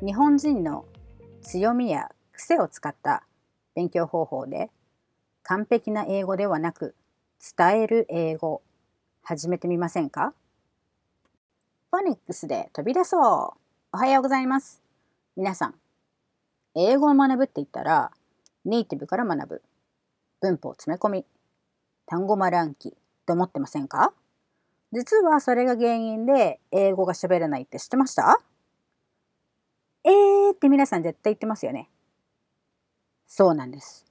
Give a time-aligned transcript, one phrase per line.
[0.00, 0.84] 日本人の
[1.42, 3.24] 強みや癖を使った
[3.74, 4.70] 勉強方法で
[5.42, 6.94] 完璧な英語ではなく
[7.56, 8.62] 伝える英語。
[9.24, 10.34] 始めてみませんか？
[11.90, 13.20] フォニックスで飛び出そう。
[13.92, 14.80] おはようございます。
[15.36, 15.74] 皆さん
[16.76, 18.12] 英語を学ぶって言ったら
[18.64, 19.62] ネイティブから学ぶ。
[20.40, 21.26] 文法詰め込み。
[22.06, 24.12] 単語丸暗記と思ってませんか？
[24.92, 28.40] 実はそれが原因で英語が喋れないって知ってました？
[30.08, 31.90] えーって皆さん絶対言ってますよね。
[33.26, 34.06] そうなんです。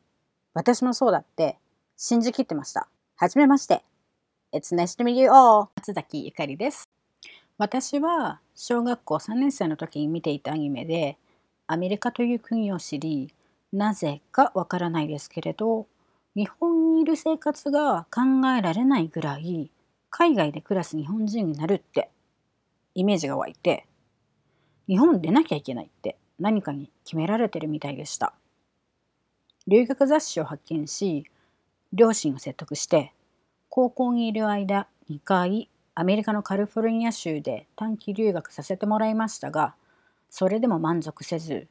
[0.53, 1.57] 私もそうだって
[1.95, 2.88] 信じきってました。
[3.15, 3.83] はじめまして。
[4.53, 5.69] It's nice to meet you all.
[5.75, 6.88] 松崎ゆかりです。
[7.57, 11.17] 私は小学校3年生の時に見ていたアニメで
[11.65, 13.33] アメリカという国を知り、
[13.73, 15.88] なぜかわからないですけれど、
[16.35, 19.71] 日本にいる生活が考えられないぐらい
[20.11, 22.11] 海外で暮らす日本人になるって
[22.94, 23.88] イメージが湧いて
[24.88, 28.33] 日本出なきゃいけないって何かに決められてるみたいでした。
[29.67, 31.25] 留学雑誌を発見し、
[31.94, 33.13] 両親を説得して、
[33.69, 39.75] 高校にいる間2回アメリカのカリフォルニア州で短期留学させてもらいましたが、
[40.29, 41.67] それでも満足せず、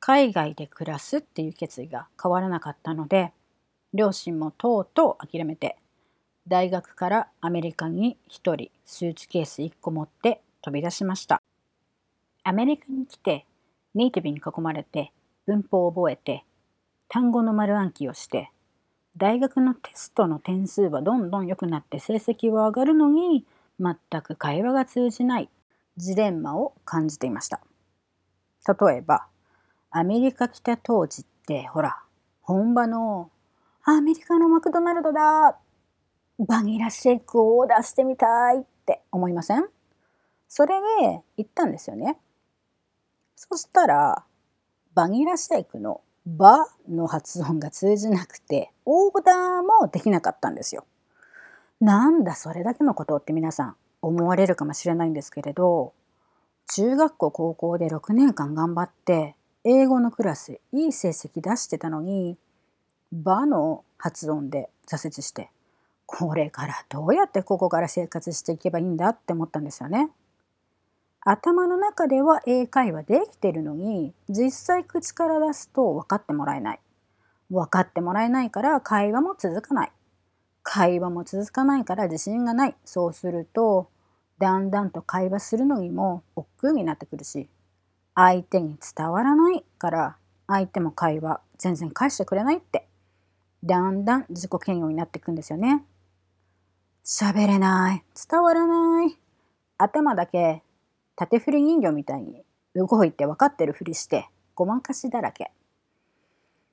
[0.00, 3.32] 海外で暮らすっていう決意が変わらなかったので、
[3.94, 5.76] 両親もとうとう諦めて、
[6.48, 11.42] 大学からアメリカに一人スーツケース1個持って飛び出しました。
[12.44, 13.46] アメリカに来て
[13.94, 15.12] ネイティブに囲まれて
[15.46, 16.44] 文法を覚えて
[17.08, 18.50] 単語の丸暗記をして
[19.16, 23.44] 大学のテストの点数はどんどん良くなって成績は上がるのに
[23.78, 25.48] 全く会話が通じない
[25.96, 27.60] ジレンマを感じていました。
[28.66, 29.26] 例えば
[29.90, 31.98] アメリカ来た当時ってほら
[32.40, 33.30] 本場の
[33.84, 35.58] アメリカのマクドナルドだ
[36.38, 39.66] バニラシェイクをオーダーしてみたいって思いません？
[40.48, 42.18] それで行ったんですよね。
[43.50, 44.24] そしたら、
[44.94, 50.84] バニラシェイクのバの発音が通じなくて、オーダーもできなかったんですよ。
[51.80, 55.92] なんだそれだけのことって皆さん思われるかもしれないんですけれど、
[56.68, 59.34] 中学校高校で6年間頑張って
[59.64, 62.38] 英語のクラスいい成績出してたのに
[63.10, 65.50] バの発音で挫折して
[66.06, 70.10] これからどうやってここから生活していけばいいんだって思ったんですよね。
[71.24, 76.80] 頭の中では英会話できてるのに実際口から出すと分かってもらえない。
[77.50, 79.92] 分かってもらえないから会話も続かない。
[80.64, 82.76] 会話も続かないから自信がない。
[82.84, 83.88] そうすると
[84.38, 87.48] だんだんと会話するのにも億劫になってくるし
[88.16, 90.16] 相手に伝わらないから
[90.48, 92.88] 相手も会話全然返してくれないって。
[93.62, 95.84] だんだん自己嫌悪になっていくんですよね。
[97.04, 98.02] 喋れない。
[98.28, 99.16] 伝わらない。
[99.78, 100.62] 頭だけ
[101.16, 102.42] 縦振り人形みたいに
[102.74, 105.50] 動いて分かってるふりしてごまかしだらけ。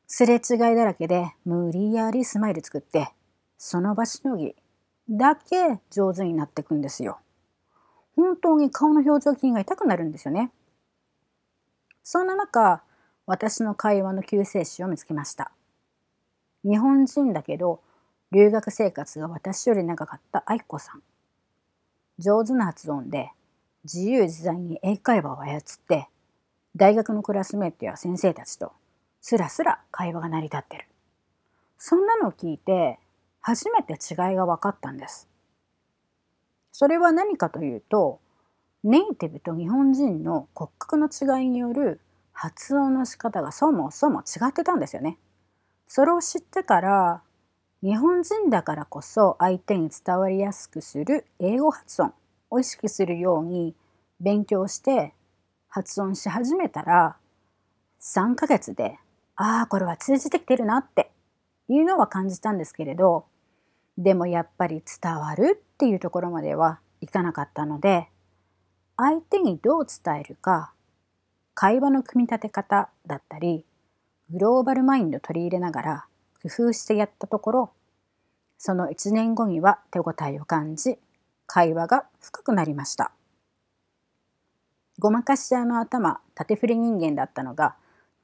[0.08, 3.10] すれ違いだらけで無理やりスマイル作って
[3.58, 4.56] その場しのぎ
[5.10, 7.20] だけ上手になっていくんですよ。
[8.16, 10.52] 本当に顔の表情筋が痛くなるんですよね。
[12.04, 12.84] そんな中、
[13.26, 15.52] 私の会話の救世主を見つけました。
[16.64, 17.82] 日本人だけど
[18.32, 21.04] 留学生活が私より長かった愛子さん。
[22.18, 23.32] 上手な発音で
[23.84, 26.10] 自由自在に英会話を操って
[26.76, 28.74] 大学のクラスメートや先生たちと
[29.22, 30.86] スラスラ会話が成り立ってる。
[31.78, 33.00] そんなのを聞いて
[33.42, 35.30] 初めて違いが分かったんです。
[36.72, 38.20] それは何かというと
[38.84, 42.00] ネイティブと日本人の骨格の違いによる
[42.32, 45.18] 発音の仕方がそもそも違ってたんですよね。
[45.88, 47.22] それを知ってから
[47.82, 52.14] 日本人だからこそ相手に伝わりやすくする英語発音
[52.50, 53.76] を意識するように
[54.20, 55.14] 勉強して
[55.68, 57.18] 発音し始めたら
[58.02, 58.98] 3ヶ月で
[59.36, 61.12] ああこれは通じてきてるなって
[61.70, 63.26] いうのは感じたんですけれど
[63.98, 68.08] でもやっぱり伝わるっていうところまではいかなかったので
[68.98, 70.74] 相手にどう伝えるか
[71.54, 73.66] 会話の組み立て方だったり
[74.32, 76.06] グローバルマインド取り入れながら
[76.42, 77.72] 工夫してやったところ
[78.58, 80.98] その1年後には手応えを感じ
[81.52, 83.12] 会話が深くなりました。
[85.00, 87.76] ごまかし屋の頭、縦振り人間だったのが、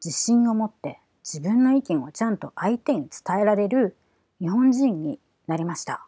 [0.04, 3.98] 自信を持って自分の意見をちゃんと相手に伝えられる
[4.39, 6.06] 日本人になりました。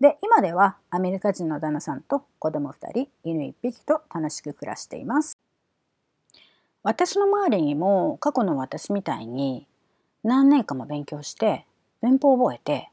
[0.00, 5.36] で、今ではアメリカ人の旦那さんと子供2人、犬1匹と楽しく暮らしています。
[6.82, 9.66] 私の周りにも過去の私みたいに
[10.22, 11.66] 何年間も勉強して
[12.00, 12.90] 文法を覚えて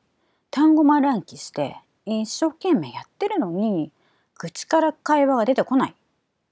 [0.49, 3.91] 単語丸暗記して一生懸命やってるのに
[4.35, 5.95] 口から会話が出てこない。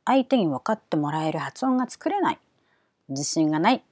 [0.05, 2.39] 相手に分かってもらえる発音が作れない。
[3.09, 3.83] 自信がない。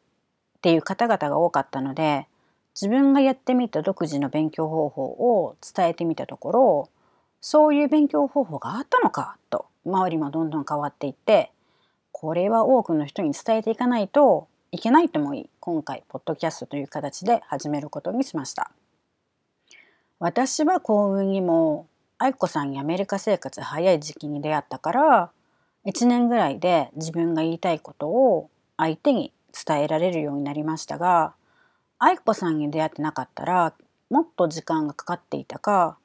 [0.58, 2.28] っていう方々が多かったので
[2.76, 6.90] 自分がやってみた独自の勉強方法を伝えてみたところ
[7.42, 11.52] そういう勉強方法があったのかと周りもどんどん変わっていって
[12.12, 18.72] これは多くの人に伝えていかないといけないと思い今回ポッドキャストという形で始めることにしました。
[20.20, 21.88] 私は幸運にも
[22.18, 25.32] 愛子さんにアメリカ生活早い時期に出会ったから
[25.86, 31.34] 1年ぐらいで自分が言いたいことを相手に伝えられるようになりましたが
[32.00, 33.74] 愛子さんに出会ってなかったら
[34.10, 35.98] もっと時間がかかっていたか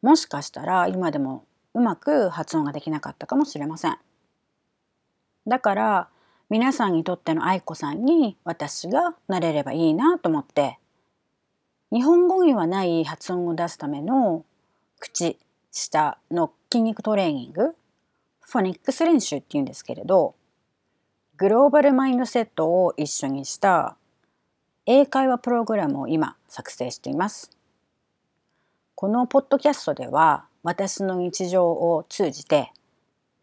[0.00, 1.44] もしかしたら今でも
[1.74, 3.98] うまく発音ができなかったかもしれません。
[5.46, 6.08] だから
[6.50, 10.78] 皆さんにとっての愛子さんに私がなれればいいなと思って
[11.90, 14.44] 日本語にはない発音を出すための
[14.98, 15.38] 口、
[15.70, 17.74] 舌の筋肉トレーニング
[18.40, 20.34] フォニックス練習っていうんですけれど
[21.38, 23.96] グローバルマインドセットを一緒にした
[24.84, 27.50] 英会話プログラムを今作成しています。
[28.94, 32.72] このポッドキャストでは私の日常を通じて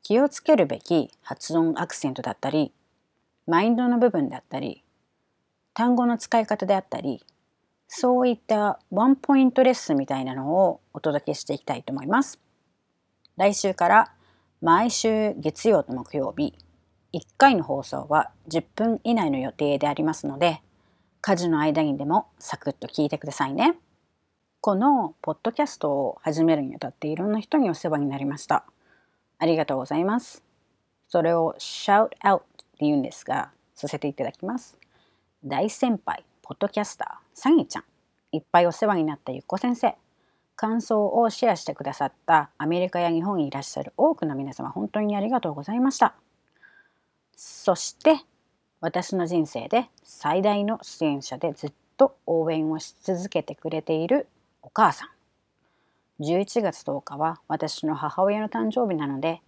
[0.04, 2.74] 気をつけるべき発音アクセントだったり
[3.48, 4.84] マインドの部分だったり
[5.74, 7.24] 単語の使い方であったり
[7.88, 12.40] そういったワンポイントレッスンみたいなのをお届けしていきたいと思います。
[13.38, 14.12] 来週から
[14.62, 16.54] 毎週月曜と木曜日
[17.14, 20.62] 1回の放送は10分以内の予定でありますので
[21.22, 23.78] 家事の間にでもサクッと聞いてくださいね。
[24.62, 28.66] このポッドキャストを始めるにあたっていろんな人にお世話になりました。
[29.38, 30.44] ありがとうございます。
[31.08, 34.78] それを shout out って言うんですが、させていただきます。
[35.44, 37.84] 大先輩、ポッドキャスター、サギちゃん、
[38.32, 39.96] いっぱいお世話になったゆっこ先生、
[40.56, 46.14] 感想をシェアしてくださったアメリカや日本にいらっしゃる多くの皆様、本当にありがとうございました。
[47.36, 48.20] そして、
[48.80, 54.28] 私の人生で最大の出演者でずっと応援をし続けてくれている
[54.62, 55.06] お母さ
[56.20, 56.24] ん。
[56.24, 59.42] 11月10日は私の母親の誕生日なので、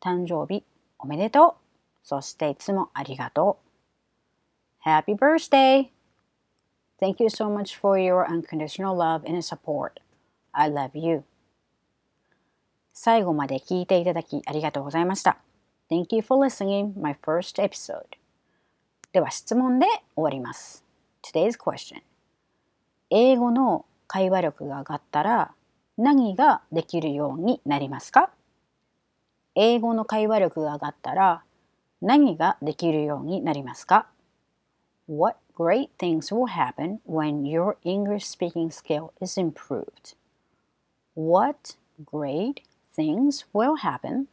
[0.00, 0.64] 誕生日
[0.98, 1.54] おめでとう。
[2.02, 3.58] そしていつもありがと
[4.86, 4.88] う。
[4.88, 5.90] Happy birthday!
[7.04, 10.00] Thank you so much for your unconditional love and support.
[10.54, 11.22] I love you.
[12.94, 15.36] 最後まで聞いていただきありがとうございました。
[15.90, 18.04] Thank you for listening my first episode.
[19.12, 19.86] では質問で
[20.16, 20.82] 終わります。
[21.22, 22.00] Today's question.
[23.10, 25.52] 英語の会話力が上がったら
[25.98, 28.30] 何ができるようになりますか
[29.54, 31.42] 英語の会話力が上がったら
[32.00, 34.06] 何ができるようになりますか
[35.07, 40.15] ?What great things will happen when your English speaking skill is improved?
[41.15, 41.75] What
[42.05, 42.61] great
[42.93, 44.27] things will happen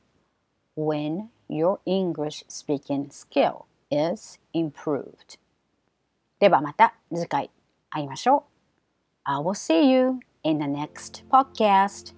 [0.76, 5.38] when your English speaking skill is improved?
[6.38, 7.50] ではまた次回
[7.90, 8.42] 会いましょう。
[9.24, 12.14] I will see you in the next podcast.